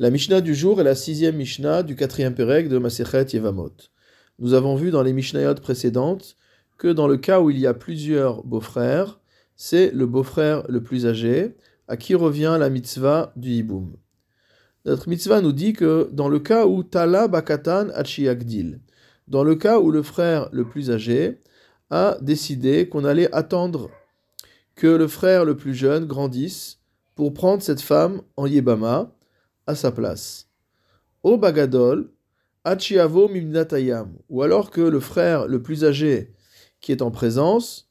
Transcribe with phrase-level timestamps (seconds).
[0.00, 3.74] La Mishnah du jour est la sixième Mishnah du quatrième Pérec de Masechet Yevamot.
[4.38, 6.38] Nous avons vu dans les Mishnayot précédentes
[6.78, 9.20] que dans le cas où il y a plusieurs beaux-frères,
[9.56, 11.54] c'est le beau-frère le plus âgé
[11.86, 13.92] à qui revient la mitzvah du hiboum.
[14.86, 18.80] Notre mitzvah nous dit que dans le cas où Tala Bakatan Achiagdil,
[19.28, 21.42] dans le cas où le frère le plus âgé
[21.90, 23.90] a décidé qu'on allait attendre
[24.76, 26.78] que le frère le plus jeune grandisse
[27.16, 29.14] pour prendre cette femme en Yébama
[29.70, 30.48] à sa place.
[31.22, 32.10] Au Bagadol,
[32.64, 36.34] Achiavo Mimnatayam, ou alors que le frère le plus âgé
[36.80, 37.90] qui est en présence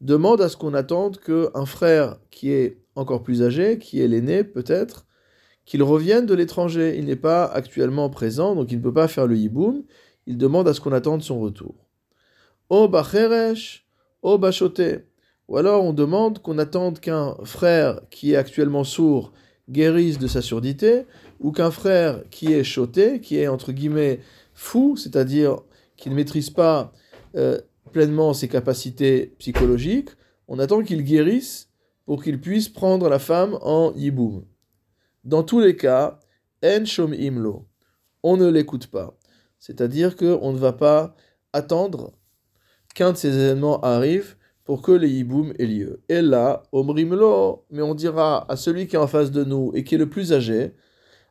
[0.00, 4.44] demande à ce qu'on attende qu'un frère qui est encore plus âgé, qui est l'aîné
[4.44, 5.06] peut-être,
[5.64, 6.96] qu'il revienne de l'étranger.
[6.98, 9.82] Il n'est pas actuellement présent, donc il ne peut pas faire le hiboum.
[10.26, 11.74] Il demande à ce qu'on attende son retour.
[12.68, 13.86] O Bacheresh,
[14.22, 15.06] O Bachoté.
[15.48, 19.32] Ou alors on demande qu'on attende qu'un frère qui est actuellement sourd
[19.68, 21.06] guérisse de sa surdité,
[21.40, 24.20] ou qu'un frère qui est choté, qui est entre guillemets
[24.54, 25.58] fou, c'est-à-dire
[25.96, 26.92] qui ne maîtrise pas
[27.36, 27.60] euh,
[27.92, 30.10] pleinement ses capacités psychologiques,
[30.48, 31.68] on attend qu'il guérisse
[32.04, 34.44] pour qu'il puisse prendre la femme en yiboum.
[35.24, 36.20] Dans tous les cas,
[36.64, 37.66] en shom imlo,
[38.22, 39.18] on ne l'écoute pas.
[39.58, 41.16] C'est-à-dire qu'on ne va pas
[41.52, 42.12] attendre
[42.94, 44.35] qu'un de ces événements arrive
[44.66, 46.02] pour que les yiboum aient lieu.
[46.08, 49.84] Et là, omrimlo, mais on dira à celui qui est en face de nous et
[49.84, 50.74] qui est le plus âgé,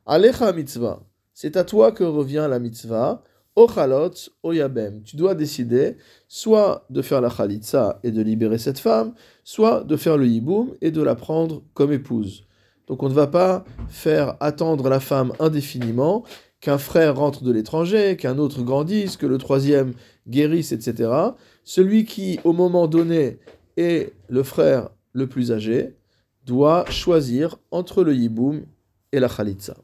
[0.06, 3.22] alecha mitzvah, c'est à toi que revient la mitzvah,
[3.58, 5.04] ochalot oyabem.
[5.04, 5.98] Tu dois décider
[6.30, 9.14] soit de faire la chalitza et de libérer cette femme,
[9.44, 12.46] soit de faire le yiboum et de la prendre comme épouse.
[12.88, 16.24] Donc on ne va pas faire attendre la femme indéfiniment,
[16.66, 19.94] qu'un frère rentre de l'étranger, qu'un autre grandisse, que le troisième
[20.28, 21.12] guérisse, etc.
[21.64, 23.38] Celui qui, au moment donné,
[23.78, 25.96] est le frère le plus âgé,
[26.44, 28.66] doit choisir entre le yiboum
[29.12, 29.76] et la khalitza.